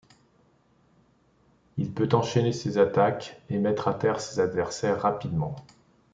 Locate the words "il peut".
1.77-2.09